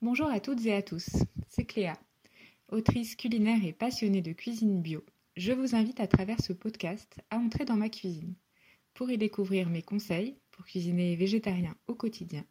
Bonjour 0.00 0.28
à 0.28 0.38
toutes 0.38 0.64
et 0.64 0.74
à 0.74 0.80
tous, 0.80 1.08
c'est 1.48 1.64
Cléa. 1.64 1.98
Autrice 2.70 3.16
culinaire 3.16 3.64
et 3.64 3.72
passionnée 3.72 4.22
de 4.22 4.32
cuisine 4.32 4.80
bio, 4.80 5.04
je 5.36 5.50
vous 5.50 5.74
invite 5.74 5.98
à 5.98 6.06
travers 6.06 6.40
ce 6.40 6.52
podcast 6.52 7.18
à 7.30 7.38
entrer 7.38 7.64
dans 7.64 7.74
ma 7.74 7.88
cuisine 7.88 8.36
pour 8.94 9.10
y 9.10 9.18
découvrir 9.18 9.68
mes 9.68 9.82
conseils 9.82 10.36
pour 10.52 10.66
cuisiner 10.66 11.16
végétarien 11.16 11.74
au 11.88 11.96
quotidien, 11.96 12.44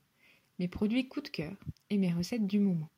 mes 0.60 0.68
produits 0.68 1.08
coup 1.08 1.22
de 1.22 1.30
cœur 1.30 1.56
et 1.90 1.98
mes 1.98 2.12
recettes 2.12 2.48
du 2.48 2.60
moment. 2.60 2.90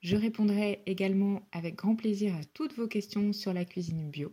Je 0.00 0.16
répondrai 0.16 0.82
également 0.86 1.46
avec 1.52 1.74
grand 1.74 1.94
plaisir 1.94 2.34
à 2.36 2.44
toutes 2.54 2.72
vos 2.72 2.88
questions 2.88 3.34
sur 3.34 3.52
la 3.52 3.66
cuisine 3.66 4.08
bio. 4.08 4.32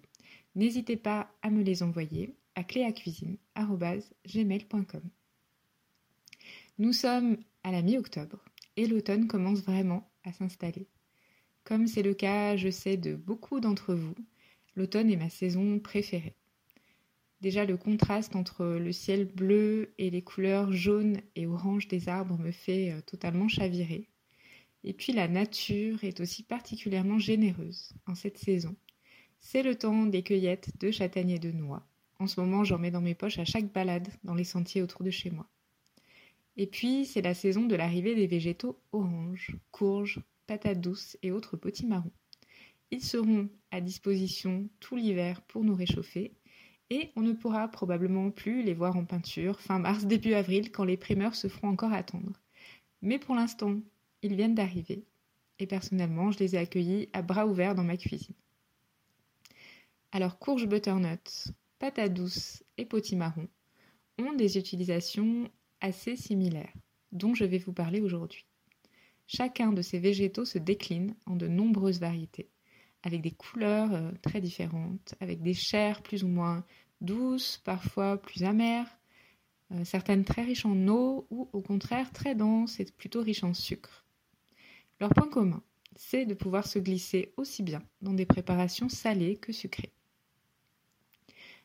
N'hésitez 0.55 0.95
pas 0.95 1.29
à 1.41 1.49
me 1.49 1.61
les 1.61 1.83
envoyer 1.83 2.37
à 2.55 2.63
cléacuisine.gmail.com 2.63 5.03
Nous 6.77 6.93
sommes 6.93 7.35
à 7.63 7.73
la 7.73 7.81
mi-octobre 7.81 8.45
et 8.81 8.87
l'automne 8.87 9.27
commence 9.27 9.61
vraiment 9.61 10.11
à 10.23 10.33
s'installer. 10.33 10.87
Comme 11.63 11.85
c'est 11.85 12.01
le 12.01 12.15
cas, 12.15 12.55
je 12.55 12.69
sais, 12.69 12.97
de 12.97 13.15
beaucoup 13.15 13.59
d'entre 13.59 13.93
vous, 13.93 14.15
l'automne 14.75 15.11
est 15.11 15.17
ma 15.17 15.29
saison 15.29 15.79
préférée. 15.79 16.35
Déjà 17.41 17.65
le 17.65 17.77
contraste 17.77 18.35
entre 18.35 18.65
le 18.65 18.91
ciel 18.91 19.25
bleu 19.25 19.93
et 19.99 20.09
les 20.09 20.23
couleurs 20.23 20.71
jaunes 20.71 21.21
et 21.35 21.45
oranges 21.45 21.87
des 21.87 22.09
arbres 22.09 22.37
me 22.37 22.51
fait 22.51 22.91
euh, 22.91 23.01
totalement 23.01 23.47
chavirer. 23.47 24.07
Et 24.83 24.93
puis 24.93 25.13
la 25.13 25.27
nature 25.27 26.03
est 26.03 26.19
aussi 26.19 26.43
particulièrement 26.43 27.19
généreuse 27.19 27.93
en 28.07 28.15
cette 28.15 28.37
saison. 28.37 28.75
C'est 29.39 29.63
le 29.63 29.75
temps 29.75 30.05
des 30.05 30.23
cueillettes 30.23 30.71
de 30.79 30.89
châtaigniers 30.89 31.39
de 31.39 31.51
noix. 31.51 31.87
En 32.19 32.27
ce 32.27 32.39
moment, 32.39 32.63
j'en 32.63 32.79
mets 32.79 32.91
dans 32.91 33.01
mes 33.01 33.15
poches 33.15 33.39
à 33.39 33.45
chaque 33.45 33.71
balade 33.71 34.07
dans 34.23 34.35
les 34.35 34.43
sentiers 34.43 34.81
autour 34.81 35.03
de 35.03 35.11
chez 35.11 35.29
moi. 35.29 35.47
Et 36.57 36.67
puis, 36.67 37.05
c'est 37.05 37.21
la 37.21 37.33
saison 37.33 37.65
de 37.65 37.75
l'arrivée 37.75 38.15
des 38.15 38.27
végétaux 38.27 38.79
oranges, 38.91 39.55
courges, 39.71 40.21
patates 40.47 40.81
douces 40.81 41.17
et 41.23 41.31
autres 41.31 41.57
petits 41.57 41.85
marrons. 41.85 42.11
Ils 42.91 43.03
seront 43.03 43.49
à 43.71 43.79
disposition 43.79 44.69
tout 44.79 44.95
l'hiver 44.95 45.41
pour 45.43 45.63
nous 45.63 45.75
réchauffer 45.75 46.33
et 46.89 47.11
on 47.15 47.21
ne 47.21 47.31
pourra 47.31 47.69
probablement 47.69 48.31
plus 48.31 48.63
les 48.63 48.73
voir 48.73 48.97
en 48.97 49.05
peinture 49.05 49.61
fin 49.61 49.79
mars, 49.79 50.05
début 50.05 50.33
avril 50.33 50.71
quand 50.71 50.83
les 50.83 50.97
primeurs 50.97 51.35
se 51.35 51.47
feront 51.47 51.69
encore 51.69 51.93
attendre. 51.93 52.33
Mais 53.01 53.17
pour 53.17 53.33
l'instant, 53.33 53.77
ils 54.21 54.35
viennent 54.35 54.55
d'arriver 54.55 55.05
et 55.61 55.67
personnellement, 55.67 56.31
je 56.31 56.39
les 56.39 56.55
ai 56.55 56.57
accueillis 56.57 57.07
à 57.13 57.21
bras 57.21 57.45
ouverts 57.45 57.75
dans 57.75 57.83
ma 57.83 57.95
cuisine. 57.95 58.35
Alors, 60.11 60.39
courges 60.39 60.67
butternut, 60.67 61.53
patates 61.79 62.13
douces 62.13 62.63
et 62.77 62.85
potimarron 62.85 63.47
ont 64.17 64.33
des 64.33 64.57
utilisations 64.57 65.49
assez 65.81 66.15
similaires, 66.15 66.73
dont 67.11 67.33
je 67.33 67.43
vais 67.43 67.57
vous 67.57 67.73
parler 67.73 67.99
aujourd'hui. 67.99 68.45
Chacun 69.27 69.71
de 69.71 69.81
ces 69.81 69.99
végétaux 69.99 70.45
se 70.45 70.57
décline 70.57 71.15
en 71.25 71.35
de 71.35 71.47
nombreuses 71.47 71.99
variétés, 71.99 72.49
avec 73.03 73.21
des 73.21 73.31
couleurs 73.31 73.93
euh, 73.93 74.11
très 74.21 74.41
différentes, 74.41 75.15
avec 75.19 75.41
des 75.41 75.53
chairs 75.53 76.01
plus 76.01 76.23
ou 76.23 76.27
moins 76.27 76.65
douces, 77.01 77.61
parfois 77.63 78.21
plus 78.21 78.43
amères, 78.43 78.97
euh, 79.71 79.83
certaines 79.85 80.25
très 80.25 80.43
riches 80.43 80.65
en 80.65 80.87
eau 80.87 81.27
ou 81.31 81.49
au 81.53 81.61
contraire 81.61 82.11
très 82.11 82.35
denses 82.35 82.79
et 82.79 82.85
plutôt 82.85 83.21
riches 83.21 83.43
en 83.43 83.53
sucre. 83.53 84.05
Leur 84.99 85.09
point 85.09 85.29
commun, 85.29 85.63
c'est 85.95 86.25
de 86.25 86.33
pouvoir 86.33 86.67
se 86.67 86.79
glisser 86.79 87.33
aussi 87.37 87.63
bien 87.63 87.81
dans 88.01 88.13
des 88.13 88.25
préparations 88.25 88.89
salées 88.89 89.37
que 89.37 89.51
sucrées. 89.51 89.93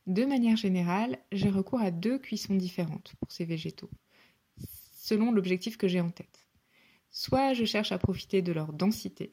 De 0.07 0.25
manière 0.25 0.57
générale, 0.57 1.19
j'ai 1.33 1.51
recours 1.51 1.81
à 1.81 1.91
deux 1.91 2.19
cuissons 2.19 2.55
différentes 2.55 3.15
pour 3.19 3.33
ces 3.33 3.45
végétaux 3.45 3.91
selon 5.07 5.31
l'objectif 5.31 5.77
que 5.77 5.87
j'ai 5.87 6.01
en 6.01 6.11
tête. 6.11 6.49
Soit 7.13 7.55
je 7.55 7.65
cherche 7.65 7.93
à 7.93 7.99
profiter 7.99 8.43
de 8.43 8.51
leur 8.51 8.73
densité, 8.73 9.31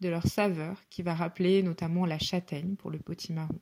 de 0.00 0.08
leur 0.08 0.26
saveur 0.26 0.80
qui 0.88 1.02
va 1.02 1.14
rappeler 1.14 1.62
notamment 1.62 2.06
la 2.06 2.18
châtaigne 2.18 2.74
pour 2.74 2.90
le 2.90 2.98
potimarron, 2.98 3.60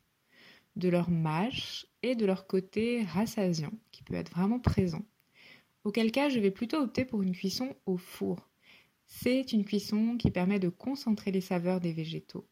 de 0.77 0.89
leur 0.89 1.11
mâche 1.11 1.85
et 2.05 2.14
de 2.14 2.27
leur 2.27 2.47
côté 2.47 3.02
rassasiant 3.02 3.73
qui 3.91 4.05
peut 4.05 4.14
être 4.14 4.30
vraiment 4.30 4.61
présent. 4.61 5.05
Auquel 5.83 6.13
cas, 6.13 6.29
je 6.29 6.39
vais 6.39 6.52
plutôt 6.52 6.77
opter 6.77 7.05
pour 7.05 7.23
une 7.23 7.35
cuisson 7.35 7.74
au 7.86 7.97
four. 7.97 8.48
C'est 9.07 9.52
une 9.52 9.64
cuisson 9.64 10.17
qui 10.17 10.30
permet 10.30 10.61
de 10.61 10.68
concentrer 10.68 11.33
les 11.33 11.41
saveurs 11.41 11.80
des 11.80 11.92
végétaux, 11.92 12.47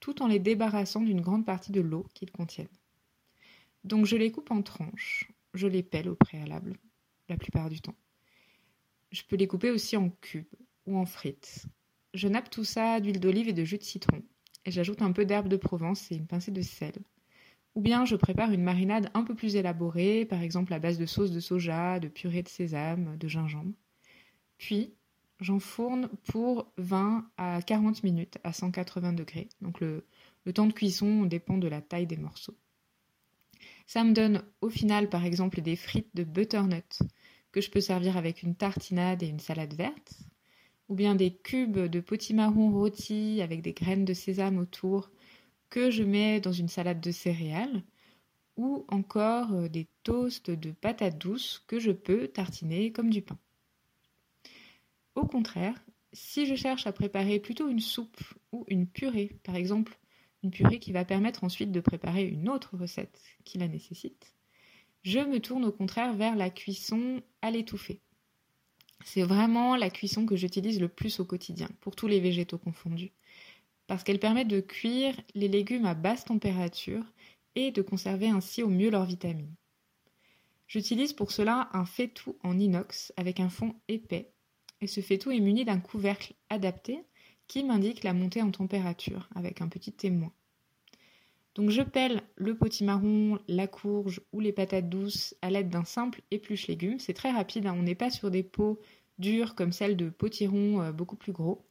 tout 0.00 0.22
en 0.22 0.28
les 0.28 0.38
débarrassant 0.38 1.02
d'une 1.02 1.20
grande 1.20 1.44
partie 1.44 1.72
de 1.72 1.82
l'eau 1.82 2.06
qu'ils 2.14 2.32
contiennent. 2.32 2.78
Donc 3.84 4.06
je 4.06 4.16
les 4.16 4.32
coupe 4.32 4.50
en 4.50 4.62
tranches, 4.62 5.30
je 5.52 5.66
les 5.66 5.82
pèle 5.82 6.08
au 6.08 6.14
préalable, 6.14 6.78
la 7.28 7.36
plupart 7.36 7.68
du 7.68 7.82
temps. 7.82 7.96
Je 9.10 9.22
peux 9.28 9.36
les 9.36 9.46
couper 9.46 9.70
aussi 9.70 9.96
en 9.96 10.10
cubes 10.20 10.44
ou 10.86 10.96
en 10.96 11.06
frites. 11.06 11.66
Je 12.14 12.28
nappe 12.28 12.50
tout 12.50 12.64
ça 12.64 13.00
d'huile 13.00 13.20
d'olive 13.20 13.48
et 13.48 13.52
de 13.52 13.64
jus 13.64 13.78
de 13.78 13.82
citron. 13.82 14.22
Et 14.64 14.70
j'ajoute 14.70 15.02
un 15.02 15.12
peu 15.12 15.24
d'herbe 15.24 15.48
de 15.48 15.56
Provence 15.56 16.10
et 16.10 16.16
une 16.16 16.26
pincée 16.26 16.50
de 16.50 16.62
sel. 16.62 16.94
Ou 17.74 17.80
bien 17.80 18.04
je 18.04 18.16
prépare 18.16 18.52
une 18.52 18.62
marinade 18.62 19.10
un 19.14 19.22
peu 19.22 19.34
plus 19.34 19.54
élaborée, 19.54 20.24
par 20.24 20.42
exemple 20.42 20.72
à 20.72 20.78
base 20.78 20.98
de 20.98 21.06
sauce 21.06 21.30
de 21.30 21.40
soja, 21.40 22.00
de 22.00 22.08
purée 22.08 22.42
de 22.42 22.48
sésame, 22.48 23.16
de 23.18 23.28
gingembre. 23.28 23.74
Puis, 24.56 24.94
j'enfourne 25.40 26.08
pour 26.24 26.72
20 26.78 27.28
à 27.36 27.60
40 27.62 28.02
minutes 28.02 28.38
à 28.44 28.52
180 28.52 29.12
degrés. 29.12 29.48
Donc 29.60 29.80
le, 29.80 30.06
le 30.46 30.52
temps 30.52 30.66
de 30.66 30.72
cuisson 30.72 31.26
dépend 31.26 31.58
de 31.58 31.68
la 31.68 31.82
taille 31.82 32.06
des 32.06 32.16
morceaux. 32.16 32.56
Ça 33.86 34.02
me 34.04 34.12
donne 34.12 34.42
au 34.60 34.70
final 34.70 35.08
par 35.08 35.24
exemple 35.24 35.60
des 35.60 35.76
frites 35.76 36.10
de 36.14 36.24
butternut 36.24 37.02
que 37.56 37.62
je 37.62 37.70
peux 37.70 37.80
servir 37.80 38.18
avec 38.18 38.42
une 38.42 38.54
tartinade 38.54 39.22
et 39.22 39.28
une 39.28 39.40
salade 39.40 39.72
verte, 39.72 40.12
ou 40.90 40.94
bien 40.94 41.14
des 41.14 41.32
cubes 41.32 41.78
de 41.78 42.00
potimarron 42.00 42.70
rôti 42.70 43.40
avec 43.40 43.62
des 43.62 43.72
graines 43.72 44.04
de 44.04 44.12
sésame 44.12 44.58
autour 44.58 45.10
que 45.70 45.90
je 45.90 46.02
mets 46.02 46.38
dans 46.38 46.52
une 46.52 46.68
salade 46.68 47.00
de 47.00 47.10
céréales, 47.10 47.82
ou 48.58 48.84
encore 48.88 49.54
euh, 49.54 49.68
des 49.70 49.88
toasts 50.02 50.50
de 50.50 50.70
patates 50.70 51.16
douces 51.16 51.64
que 51.66 51.80
je 51.80 51.92
peux 51.92 52.28
tartiner 52.28 52.92
comme 52.92 53.08
du 53.08 53.22
pain. 53.22 53.38
Au 55.14 55.24
contraire, 55.26 55.82
si 56.12 56.44
je 56.44 56.56
cherche 56.56 56.86
à 56.86 56.92
préparer 56.92 57.40
plutôt 57.40 57.70
une 57.70 57.80
soupe 57.80 58.20
ou 58.52 58.66
une 58.68 58.86
purée, 58.86 59.38
par 59.44 59.56
exemple 59.56 59.98
une 60.42 60.50
purée 60.50 60.78
qui 60.78 60.92
va 60.92 61.06
permettre 61.06 61.42
ensuite 61.42 61.72
de 61.72 61.80
préparer 61.80 62.24
une 62.24 62.50
autre 62.50 62.76
recette 62.76 63.18
qui 63.44 63.56
la 63.56 63.66
nécessite, 63.66 64.35
je 65.06 65.20
me 65.20 65.38
tourne 65.38 65.64
au 65.64 65.70
contraire 65.70 66.14
vers 66.14 66.34
la 66.34 66.50
cuisson 66.50 67.22
à 67.40 67.52
l'étouffée. 67.52 68.00
C'est 69.04 69.22
vraiment 69.22 69.76
la 69.76 69.88
cuisson 69.88 70.26
que 70.26 70.34
j'utilise 70.34 70.80
le 70.80 70.88
plus 70.88 71.20
au 71.20 71.24
quotidien, 71.24 71.68
pour 71.80 71.94
tous 71.94 72.08
les 72.08 72.18
végétaux 72.18 72.58
confondus, 72.58 73.12
parce 73.86 74.02
qu'elle 74.02 74.18
permet 74.18 74.44
de 74.44 74.58
cuire 74.58 75.14
les 75.36 75.46
légumes 75.46 75.86
à 75.86 75.94
basse 75.94 76.24
température 76.24 77.04
et 77.54 77.70
de 77.70 77.82
conserver 77.82 78.28
ainsi 78.30 78.64
au 78.64 78.68
mieux 78.68 78.90
leurs 78.90 79.04
vitamines. 79.04 79.54
J'utilise 80.66 81.12
pour 81.12 81.30
cela 81.30 81.68
un 81.72 81.86
faitout 81.86 82.36
en 82.42 82.58
inox 82.58 83.12
avec 83.16 83.38
un 83.38 83.48
fond 83.48 83.76
épais, 83.86 84.32
et 84.80 84.88
ce 84.88 85.00
faitout 85.00 85.30
est 85.30 85.38
muni 85.38 85.64
d'un 85.64 85.78
couvercle 85.78 86.34
adapté 86.50 87.04
qui 87.46 87.62
m'indique 87.62 88.02
la 88.02 88.12
montée 88.12 88.42
en 88.42 88.50
température 88.50 89.28
avec 89.36 89.60
un 89.60 89.68
petit 89.68 89.92
témoin. 89.92 90.32
Donc 91.56 91.70
je 91.70 91.80
pèle 91.80 92.20
le 92.36 92.54
potimarron, 92.54 93.38
la 93.48 93.66
courge 93.66 94.20
ou 94.32 94.40
les 94.40 94.52
patates 94.52 94.90
douces 94.90 95.34
à 95.40 95.48
l'aide 95.48 95.70
d'un 95.70 95.84
simple 95.84 96.20
épluche 96.30 96.66
légumes. 96.66 96.98
C'est 96.98 97.14
très 97.14 97.30
rapide, 97.30 97.66
hein. 97.66 97.74
on 97.76 97.82
n'est 97.82 97.94
pas 97.94 98.10
sur 98.10 98.30
des 98.30 98.42
peaux 98.42 98.78
dures 99.18 99.54
comme 99.54 99.72
celle 99.72 99.96
de 99.96 100.10
potiron 100.10 100.82
euh, 100.82 100.92
beaucoup 100.92 101.16
plus 101.16 101.32
gros. 101.32 101.66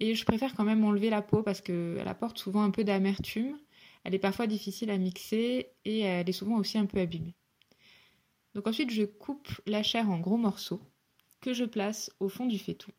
Et 0.00 0.14
je 0.14 0.24
préfère 0.24 0.54
quand 0.54 0.64
même 0.64 0.82
enlever 0.84 1.10
la 1.10 1.20
peau 1.20 1.42
parce 1.42 1.60
qu'elle 1.60 2.08
apporte 2.08 2.38
souvent 2.38 2.62
un 2.62 2.70
peu 2.70 2.82
d'amertume. 2.82 3.58
Elle 4.04 4.14
est 4.14 4.18
parfois 4.18 4.46
difficile 4.46 4.90
à 4.90 4.96
mixer 4.96 5.68
et 5.84 6.00
elle 6.00 6.26
est 6.26 6.32
souvent 6.32 6.56
aussi 6.56 6.78
un 6.78 6.86
peu 6.86 6.98
abîmée. 6.98 7.34
Donc 8.54 8.66
ensuite 8.66 8.90
je 8.90 9.04
coupe 9.04 9.50
la 9.66 9.82
chair 9.82 10.08
en 10.08 10.18
gros 10.18 10.38
morceaux 10.38 10.80
que 11.42 11.52
je 11.52 11.66
place 11.66 12.10
au 12.20 12.30
fond 12.30 12.46
du 12.46 12.58
faitout. 12.58 12.92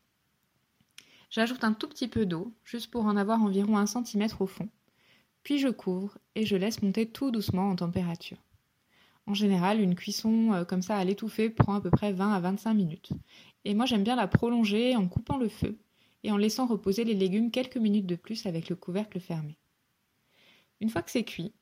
J'ajoute 1.31 1.63
un 1.63 1.73
tout 1.73 1.87
petit 1.87 2.07
peu 2.07 2.27
d'eau, 2.27 2.53
juste 2.63 2.91
pour 2.91 3.05
en 3.05 3.17
avoir 3.17 3.41
environ 3.41 3.77
un 3.77 3.87
centimètre 3.87 4.41
au 4.41 4.47
fond. 4.47 4.69
Puis 5.43 5.59
je 5.59 5.69
couvre 5.69 6.17
et 6.35 6.45
je 6.45 6.55
laisse 6.55 6.81
monter 6.81 7.07
tout 7.07 7.31
doucement 7.31 7.69
en 7.69 7.75
température. 7.75 8.37
En 9.27 9.33
général, 9.33 9.79
une 9.79 9.95
cuisson 9.95 10.53
euh, 10.53 10.65
comme 10.65 10.81
ça 10.81 10.97
à 10.97 11.03
l'étouffée 11.03 11.49
prend 11.49 11.75
à 11.75 11.81
peu 11.81 11.89
près 11.89 12.11
20 12.11 12.33
à 12.33 12.39
25 12.39 12.73
minutes. 12.73 13.11
Et 13.65 13.73
moi 13.73 13.85
j'aime 13.85 14.03
bien 14.03 14.15
la 14.15 14.27
prolonger 14.27 14.95
en 14.95 15.07
coupant 15.07 15.37
le 15.37 15.49
feu 15.49 15.77
et 16.23 16.31
en 16.31 16.37
laissant 16.37 16.67
reposer 16.67 17.03
les 17.03 17.13
légumes 17.13 17.51
quelques 17.51 17.77
minutes 17.77 18.07
de 18.07 18.15
plus 18.15 18.45
avec 18.45 18.69
le 18.69 18.75
couvercle 18.75 19.19
fermé. 19.19 19.57
Une 20.79 20.89
fois 20.89 21.03
que 21.03 21.11
c'est 21.11 21.23
cuit, 21.23 21.53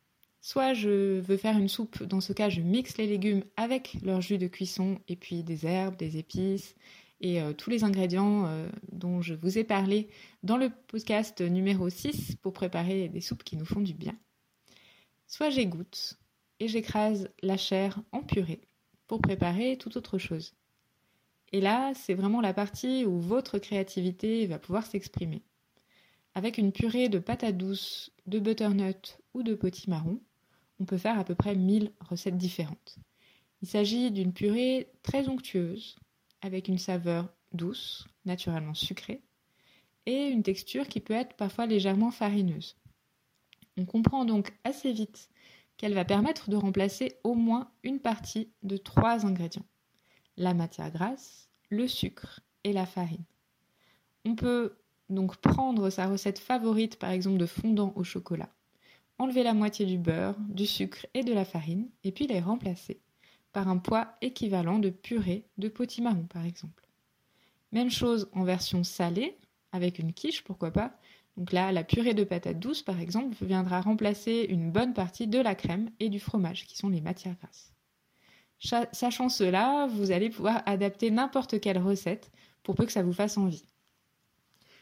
soit 0.42 0.74
je 0.74 1.20
veux 1.20 1.38
faire 1.38 1.58
une 1.58 1.68
soupe, 1.68 2.04
dans 2.04 2.22
ce 2.22 2.34
cas 2.34 2.50
je 2.50 2.62
mixe 2.62 2.98
les 2.98 3.08
légumes 3.08 3.44
avec 3.58 3.98
leur 4.02 4.22
jus 4.22 4.38
de 4.38 4.48
cuisson 4.48 5.00
et 5.08 5.16
puis 5.16 5.44
des 5.44 5.66
herbes, 5.66 5.98
des 5.98 6.18
épices 6.18 6.76
et 7.21 7.42
euh, 7.42 7.54
tous 7.54 7.69
les 7.69 7.83
ingrédients 7.83 8.45
euh, 8.48 8.69
dont 8.92 9.21
je 9.21 9.33
vous 9.33 9.57
ai 9.57 9.63
parlé 9.63 10.10
dans 10.44 10.57
le 10.57 10.69
podcast 10.88 11.42
numéro 11.42 11.89
6 11.89 12.38
pour 12.42 12.54
préparer 12.54 13.10
des 13.10 13.21
soupes 13.21 13.44
qui 13.44 13.57
nous 13.57 13.66
font 13.66 13.81
du 13.81 13.94
bien. 13.94 14.18
Soit 15.27 15.50
j'égoutte 15.50 16.18
et 16.60 16.68
j'écrase 16.68 17.30
la 17.42 17.57
chair 17.57 18.01
en 18.12 18.24
purée 18.24 18.62
pour 19.07 19.21
préparer 19.21 19.77
toute 19.77 19.98
autre 19.98 20.18
chose. 20.18 20.54
Et 21.51 21.62
là, 21.62 21.94
c'est 21.95 22.13
vraiment 22.13 22.42
la 22.42 22.54
partie 22.54 23.06
où 23.06 23.19
votre 23.19 23.57
créativité 23.57 24.45
va 24.45 24.60
pouvoir 24.60 24.86
s'exprimer. 24.86 25.42
Avec 26.36 26.57
une 26.57 26.71
purée 26.71 27.10
de 27.10 27.19
patates 27.19 27.57
douces, 27.57 28.12
de 28.27 28.39
butternut 28.39 29.18
ou 29.33 29.42
de 29.42 29.56
potimarron, 29.56 30.21
on 30.80 30.86
peut 30.86 30.98
faire 30.98 31.19
à 31.19 31.24
peu 31.24 31.36
près 31.36 31.56
1000 31.56 31.92
recettes 32.00 32.38
différentes. 32.38 33.00
Il 33.62 33.68
s'agit 33.68 34.12
d'une 34.12 34.31
purée 34.31 34.92
très 35.04 35.27
onctueuse, 35.27 35.98
avec 36.41 36.68
une 36.68 36.77
saveur 36.77 37.30
douce, 37.53 38.07
naturellement 38.25 38.74
sucrée, 38.74 39.21
et 40.06 40.27
une 40.27 40.44
texture 40.44 40.88
qui 40.88 41.00
peut 41.00 41.13
être 41.13 41.36
parfois 41.36 41.65
légèrement 41.65 42.12
farineuse. 42.12 42.77
On 43.77 43.86
comprend 43.86 44.25
donc 44.25 44.53
assez 44.63 44.91
vite 44.91 45.30
qu'elle 45.77 45.94
va 45.94 46.06
permettre 46.06 46.50
de 46.50 46.56
remplacer 46.56 47.15
au 47.24 47.36
moins 47.36 47.71
une 47.83 48.00
partie 48.00 48.51
de 48.63 48.75
trois 48.75 49.25
ingrédients. 49.25 49.65
La 50.36 50.53
matière 50.53 50.91
grasse, 50.91 51.50
le 51.69 51.88
sucre 51.88 52.42
et 52.63 52.74
la 52.74 52.85
farine. 52.85 53.24
On 54.25 54.35
peut 54.35 54.77
donc 55.09 55.38
prendre 55.38 55.89
sa 55.89 56.07
recette 56.07 56.39
favorite 56.39 56.97
par 56.97 57.12
exemple 57.12 57.38
de 57.38 57.45
fondant 57.45 57.94
au 57.95 58.03
chocolat, 58.03 58.50
enlever 59.18 59.44
la 59.44 59.53
moitié 59.53 59.85
du 59.85 59.97
beurre, 59.97 60.35
du 60.50 60.65
sucre 60.65 61.06
et 61.13 61.24
de 61.24 61.33
la 61.33 61.45
farine 61.45 61.89
et 62.03 62.12
puis 62.12 62.27
les 62.27 62.39
remplacer 62.39 63.00
par 63.51 63.68
un 63.68 63.78
poids 63.78 64.16
équivalent 64.22 64.80
de 64.80 64.90
purée 64.90 65.46
de 65.57 65.68
potimarron 65.68 66.24
par 66.24 66.46
exemple. 66.46 66.88
Même 67.72 67.92
chose 67.92 68.30
en 68.34 68.44
version 68.44 68.84
salée, 68.84 69.38
avec 69.72 70.00
une 70.00 70.13
quiche 70.13 70.44
pourquoi 70.44 70.72
pas. 70.72 70.92
Donc 71.38 71.51
là, 71.51 71.72
la 71.72 71.84
purée 71.84 72.13
de 72.13 72.24
patates 72.24 72.60
douces 72.60 72.81
par 72.81 73.00
exemple 73.00 73.36
viendra 73.42 73.81
remplacer 73.81 74.48
une 74.50 74.72
bonne 74.72 74.94
partie 74.94 75.28
de 75.28 75.40
la 75.40 75.56
crème 75.56 75.90
et 76.00 76.10
du 76.10 76.19
fromage 76.19 76.66
qui 76.66 76.78
sont 76.78 76.90
les 76.90 77.01
matières 77.01 77.36
grasses. 77.36 77.72
Sachant 78.92 79.30
cela, 79.30 79.88
vous 79.88 80.12
allez 80.12 80.30
pouvoir 80.30 80.63
adapter 80.66 81.12
n'importe 81.12 81.62
quelle 81.62 81.78
recette 81.78 82.30
pour 82.63 82.75
peu 82.75 82.86
que 82.86 82.92
ça 82.92 83.04
vous 83.04 83.13
fasse 83.13 83.38
envie. 83.38 83.63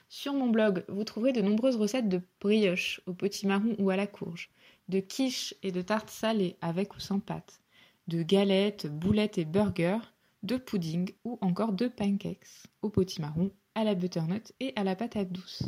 Sur 0.09 0.33
mon 0.33 0.49
blog, 0.49 0.83
vous 0.87 1.03
trouverez 1.03 1.33
de 1.33 1.41
nombreuses 1.41 1.75
recettes 1.75 2.09
de 2.09 2.21
brioche 2.39 3.01
au 3.05 3.13
potimarron 3.13 3.75
ou 3.77 3.89
à 3.89 3.97
la 3.97 4.07
courge, 4.07 4.49
de 4.87 4.99
quiches 4.99 5.53
et 5.63 5.71
de 5.71 5.81
tartes 5.81 6.09
salées 6.09 6.55
avec 6.61 6.95
ou 6.95 6.99
sans 6.99 7.19
pâte, 7.19 7.59
de 8.07 8.23
galettes, 8.23 8.87
boulettes 8.87 9.37
et 9.37 9.45
burgers, 9.45 10.13
de 10.43 10.57
pudding 10.57 11.11
ou 11.23 11.37
encore 11.41 11.73
de 11.73 11.87
pancakes 11.87 12.67
au 12.81 12.89
potimarron, 12.89 13.51
à 13.75 13.83
la 13.83 13.95
butternut 13.95 14.53
et 14.59 14.73
à 14.75 14.83
la 14.83 14.95
patate 14.95 15.31
douce. 15.31 15.63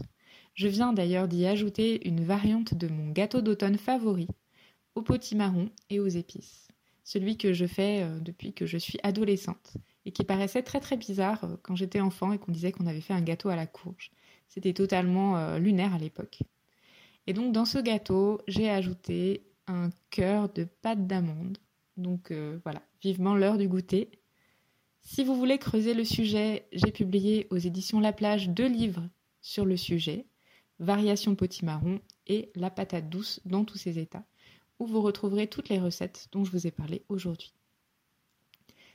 Je 0.56 0.68
viens 0.68 0.94
d'ailleurs 0.94 1.28
d'y 1.28 1.46
ajouter 1.46 2.08
une 2.08 2.24
variante 2.24 2.74
de 2.74 2.88
mon 2.88 3.12
gâteau 3.12 3.42
d'automne 3.42 3.78
favori, 3.78 4.28
au 4.96 5.02
potimarron 5.02 5.70
et 5.90 6.00
aux 6.00 6.08
épices, 6.08 6.68
celui 7.04 7.38
que 7.38 7.54
je 7.54 7.66
fais 7.66 8.04
euh, 8.04 8.20
depuis 8.20 8.54
que 8.54 8.66
je 8.66 8.78
suis 8.78 9.00
adolescente 9.04 9.78
et 10.06 10.12
qui 10.12 10.24
paraissait 10.24 10.64
très 10.64 10.80
très 10.80 10.98
bizarre 10.98 11.44
euh, 11.44 11.56
quand 11.62 11.76
j'étais 11.76 12.02
enfant 12.02 12.34
et 12.34 12.40
qu'on 12.40 12.52
disait 12.52 12.72
qu'on 12.72 12.88
avait 12.88 13.02
fait 13.02 13.14
un 13.14 13.22
gâteau 13.22 13.50
à 13.50 13.56
la 13.56 13.68
courge. 13.68 14.12
C'était 14.48 14.74
totalement 14.74 15.38
euh, 15.38 15.60
lunaire 15.60 15.94
à 15.94 16.00
l'époque. 16.00 16.40
Et 17.28 17.34
donc 17.34 17.54
dans 17.54 17.66
ce 17.66 17.78
gâteau, 17.78 18.42
j'ai 18.48 18.70
ajouté 18.70 19.44
un 19.68 19.92
cœur 20.10 20.52
de 20.52 20.64
pâte 20.64 21.06
d'amande. 21.06 21.60
Donc 22.00 22.32
euh, 22.32 22.60
voilà, 22.64 22.82
vivement 23.02 23.36
l'heure 23.36 23.58
du 23.58 23.68
goûter. 23.68 24.10
Si 25.02 25.24
vous 25.24 25.36
voulez 25.36 25.58
creuser 25.58 25.94
le 25.94 26.06
sujet, 26.06 26.68
j'ai 26.72 26.92
publié 26.92 27.48
aux 27.50 27.58
éditions 27.58 28.00
La 28.00 28.14
Plage 28.14 28.50
deux 28.50 28.68
livres 28.68 29.08
sur 29.42 29.66
le 29.66 29.78
sujet, 29.78 30.26
Variation 30.80 31.36
potimarron 31.36 32.00
et 32.28 32.52
La 32.56 32.70
patate 32.70 33.10
douce 33.10 33.42
dans 33.46 33.66
tous 33.66 33.78
ses 33.78 34.00
états, 34.00 34.26
où 34.80 34.86
vous 34.86 35.02
retrouverez 35.02 35.48
toutes 35.48 35.70
les 35.70 35.80
recettes 35.80 36.30
dont 36.32 36.46
je 36.46 36.52
vous 36.52 36.68
ai 36.68 36.72
parlé 36.72 37.04
aujourd'hui. 37.10 37.54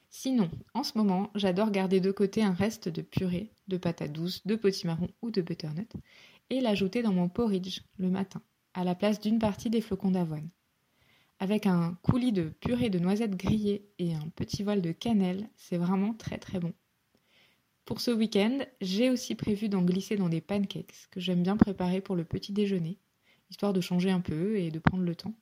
Sinon, 0.08 0.50
en 0.72 0.82
ce 0.82 0.96
moment, 0.96 1.30
j'adore 1.34 1.70
garder 1.70 2.00
de 2.00 2.12
côté 2.12 2.42
un 2.42 2.52
reste 2.52 2.88
de 2.88 3.02
purée, 3.02 3.50
de 3.68 3.76
patates 3.76 4.12
douces, 4.12 4.46
de 4.46 4.54
potimarron 4.54 5.08
ou 5.22 5.30
de 5.30 5.42
butternut 5.42 5.92
et 6.50 6.60
l'ajouter 6.60 7.02
dans 7.02 7.12
mon 7.12 7.28
porridge 7.28 7.80
le 7.98 8.08
matin, 8.08 8.40
à 8.74 8.84
la 8.84 8.94
place 8.94 9.20
d'une 9.20 9.38
partie 9.38 9.70
des 9.70 9.80
flocons 9.80 10.12
d'avoine. 10.12 10.48
Avec 11.40 11.66
un 11.66 11.98
coulis 12.02 12.32
de 12.32 12.48
purée 12.60 12.90
de 12.90 12.98
noisettes 12.98 13.36
grillées 13.36 13.88
et 13.98 14.14
un 14.14 14.28
petit 14.36 14.62
voile 14.62 14.82
de 14.82 14.92
cannelle, 14.92 15.48
c'est 15.56 15.76
vraiment 15.76 16.14
très 16.14 16.38
très 16.38 16.60
bon. 16.60 16.72
Pour 17.84 18.00
ce 18.00 18.10
week-end, 18.10 18.60
j'ai 18.80 19.10
aussi 19.10 19.34
prévu 19.34 19.68
d'en 19.68 19.82
glisser 19.82 20.16
dans 20.16 20.28
des 20.28 20.40
pancakes 20.40 21.08
que 21.10 21.20
j'aime 21.20 21.42
bien 21.42 21.56
préparer 21.56 22.00
pour 22.00 22.16
le 22.16 22.24
petit 22.24 22.52
déjeuner, 22.52 22.98
histoire 23.50 23.72
de 23.72 23.80
changer 23.80 24.10
un 24.10 24.20
peu 24.20 24.56
et 24.56 24.70
de 24.70 24.78
prendre 24.78 25.02
le 25.02 25.14
temps. 25.14 25.34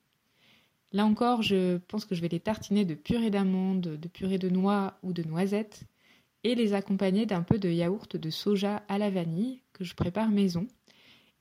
Là 0.91 1.05
encore, 1.05 1.41
je 1.41 1.77
pense 1.77 2.05
que 2.05 2.15
je 2.15 2.21
vais 2.21 2.27
les 2.27 2.39
tartiner 2.39 2.85
de 2.85 2.95
purée 2.95 3.29
d'amandes, 3.29 3.81
de 3.81 4.07
purée 4.07 4.39
de 4.39 4.49
noix 4.49 4.97
ou 5.03 5.13
de 5.13 5.23
noisettes 5.23 5.83
et 6.43 6.55
les 6.55 6.73
accompagner 6.73 7.25
d'un 7.25 7.43
peu 7.43 7.57
de 7.59 7.69
yaourt 7.69 8.17
de 8.17 8.29
soja 8.29 8.83
à 8.89 8.97
la 8.97 9.09
vanille 9.09 9.61
que 9.71 9.83
je 9.83 9.95
prépare 9.95 10.29
maison. 10.29 10.67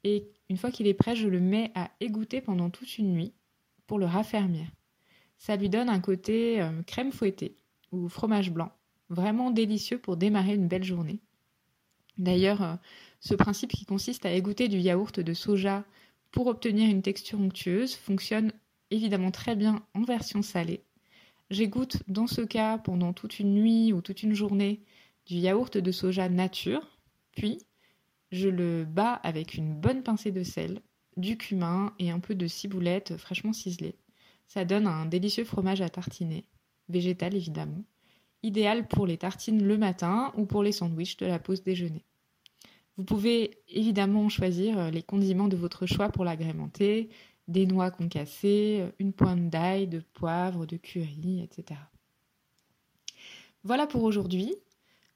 Et 0.05 0.31
une 0.49 0.57
fois 0.57 0.71
qu'il 0.71 0.87
est 0.87 0.95
prêt, 0.95 1.17
je 1.17 1.29
le 1.29 1.41
mets 1.41 1.73
à 1.75 1.91
égoutter 2.01 2.41
pendant 2.41 2.71
toute 2.71 2.99
une 2.99 3.13
nuit 3.13 3.33
pour 3.87 3.99
le 3.99 4.07
raffermir. 4.07 4.67
Ça 5.39 5.57
lui 5.57 5.69
donne 5.69 5.89
un 5.89 6.01
côté 6.01 6.61
euh, 6.61 6.83
crème 6.83 7.13
fouettée 7.13 7.57
ou 7.91 8.09
fromage 8.09 8.51
blanc, 8.51 8.73
vraiment 9.09 9.51
délicieux 9.51 9.99
pour 9.99 10.17
démarrer 10.17 10.55
une 10.55 10.69
belle 10.69 10.85
journée. 10.85 11.21
D'ailleurs, 12.19 12.63
euh, 12.63 12.75
ce 13.21 13.35
principe 13.35 13.73
qui 13.73 13.85
consiste 13.85 14.27
à 14.27 14.33
égoutter 14.33 14.69
du 14.69 14.79
yaourt 14.79 15.21
de 15.21 15.35
soja 15.35 15.85
pour 16.31 16.47
obtenir 16.47 16.91
une 16.91 17.03
texture 17.03 17.41
onctueuse 17.41 17.95
fonctionne 17.95 18.53
évidemment 18.91 19.31
très 19.31 19.57
bien 19.57 19.85
en 19.95 20.03
version 20.03 20.43
salée. 20.43 20.83
J'égoutte 21.51 22.03
dans 22.09 22.27
ce 22.27 22.41
cas 22.41 22.79
pendant 22.79 23.13
toute 23.13 23.39
une 23.39 23.55
nuit 23.55 23.93
ou 23.93 24.01
toute 24.01 24.23
une 24.23 24.35
journée 24.35 24.81
du 25.27 25.37
yaourt 25.37 25.77
de 25.77 25.93
soja 25.93 26.29
nature, 26.29 26.99
puis 27.33 27.59
je 28.31 28.49
le 28.49 28.85
bats 28.85 29.15
avec 29.23 29.55
une 29.55 29.75
bonne 29.75 30.03
pincée 30.03 30.33
de 30.33 30.43
sel, 30.43 30.81
du 31.17 31.37
cumin 31.37 31.95
et 31.99 32.11
un 32.11 32.21
peu 32.21 32.35
de 32.35 32.47
ciboulette 32.47 33.17
fraîchement 33.17 33.53
ciselée. 33.53 33.97
Ça 34.47 34.65
donne 34.65 34.87
un 34.87 35.07
délicieux 35.07 35.45
fromage 35.45 35.81
à 35.81 35.89
tartiner, 35.89 36.45
végétal 36.89 37.35
évidemment, 37.35 37.85
idéal 38.43 38.87
pour 38.89 39.07
les 39.07 39.19
tartines 39.19 39.65
le 39.65 39.79
matin 39.79 40.33
ou 40.37 40.47
pour 40.47 40.63
les 40.63 40.73
sandwichs 40.73 41.17
de 41.17 41.27
la 41.27 41.39
pause 41.39 41.63
déjeuner. 41.63 42.05
Vous 42.97 43.05
pouvez 43.05 43.59
évidemment 43.69 44.29
choisir 44.29 44.91
les 44.91 45.03
condiments 45.03 45.49
de 45.49 45.57
votre 45.57 45.87
choix 45.87 46.11
pour 46.11 46.25
l'agrémenter, 46.25 47.09
des 47.49 47.67
noix 47.67 47.91
concassées, 47.91 48.85
une 48.99 49.13
pointe 49.13 49.49
d'ail, 49.49 49.89
de 49.89 50.01
poivre, 50.13 50.67
de 50.67 50.77
curry, 50.77 51.41
etc. 51.43 51.81
Voilà 53.65 53.87
pour 53.87 54.03
aujourd'hui. 54.03 54.55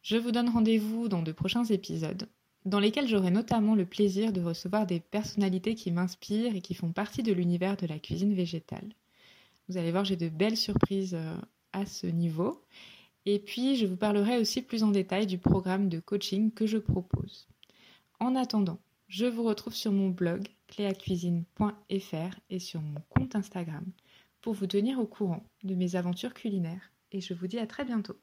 Je 0.02 0.16
vous 0.16 0.31
donne 0.31 0.49
rendez-vous 0.49 1.08
dans 1.08 1.22
de 1.22 1.32
prochains 1.32 1.64
épisodes, 1.64 2.28
dans 2.66 2.80
lesquels 2.80 3.06
j'aurai 3.06 3.30
notamment 3.30 3.76
le 3.76 3.86
plaisir 3.86 4.32
de 4.32 4.42
recevoir 4.42 4.87
des 4.87 5.00
personnalités 5.00 5.75
qui 5.76 5.92
m'inspirent 5.92 6.54
et 6.54 6.61
qui 6.61 6.75
font 6.75 6.92
partie 6.92 7.23
de 7.23 7.32
l'univers 7.32 7.76
de 7.76 7.87
la 7.87 7.99
cuisine 7.99 8.35
végétale. 8.35 8.92
Vous 9.68 9.78
allez 9.78 9.92
voir, 9.92 10.04
j'ai 10.04 10.16
de 10.16 10.28
belles 10.28 10.56
surprises 10.56 11.14
euh, 11.14 11.37
à 11.73 11.87
ce 11.87 12.06
niveau. 12.08 12.61
Et 13.25 13.38
puis, 13.38 13.76
je 13.76 13.87
vous 13.87 13.96
parlerai 13.96 14.38
aussi 14.38 14.62
plus 14.62 14.82
en 14.82 14.90
détail 14.90 15.26
du 15.26 15.38
programme 15.38 15.88
de 15.88 16.00
coaching 16.00 16.52
que 16.52 16.66
je 16.66 16.78
propose. 16.78 17.46
En 18.18 18.35
attendant, 18.35 18.78
je 19.08 19.26
vous 19.26 19.44
retrouve 19.44 19.75
sur 19.75 19.92
mon 19.92 20.11
blog 20.11 20.49
cléacuisine.fr 20.66 22.40
et 22.50 22.58
sur 22.58 22.80
mon 22.80 23.00
compte 23.11 23.37
Instagram 23.37 23.85
pour 24.40 24.54
vous 24.54 24.66
tenir 24.66 24.99
au 24.99 25.06
courant 25.06 25.44
de 25.62 25.75
mes 25.75 25.94
aventures 25.94 26.35
culinaires 26.35 26.92
et 27.12 27.20
je 27.20 27.35
vous 27.35 27.46
dis 27.46 27.58
à 27.58 27.66
très 27.66 27.85
bientôt. 27.85 28.16